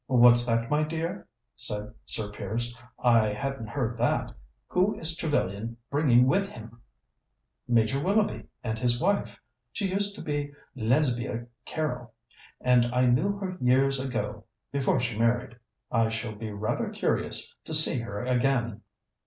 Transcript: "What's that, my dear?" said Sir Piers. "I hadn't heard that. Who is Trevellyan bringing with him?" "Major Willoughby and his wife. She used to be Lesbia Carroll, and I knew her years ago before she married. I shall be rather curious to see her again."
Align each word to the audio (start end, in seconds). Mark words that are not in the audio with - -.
"What's 0.07 0.47
that, 0.47 0.67
my 0.67 0.83
dear?" 0.83 1.27
said 1.55 1.93
Sir 2.07 2.31
Piers. 2.31 2.75
"I 2.97 3.27
hadn't 3.27 3.67
heard 3.67 3.99
that. 3.99 4.33
Who 4.69 4.95
is 4.97 5.15
Trevellyan 5.15 5.77
bringing 5.91 6.25
with 6.25 6.49
him?" 6.49 6.81
"Major 7.67 7.99
Willoughby 8.03 8.45
and 8.63 8.79
his 8.79 8.99
wife. 8.99 9.39
She 9.71 9.91
used 9.91 10.15
to 10.15 10.23
be 10.23 10.53
Lesbia 10.75 11.45
Carroll, 11.65 12.15
and 12.59 12.87
I 12.87 13.05
knew 13.05 13.37
her 13.37 13.59
years 13.61 13.99
ago 14.03 14.45
before 14.71 14.99
she 14.99 15.19
married. 15.19 15.55
I 15.91 16.09
shall 16.09 16.33
be 16.33 16.51
rather 16.51 16.89
curious 16.89 17.55
to 17.65 17.73
see 17.75 17.99
her 17.99 18.23
again." 18.23 18.81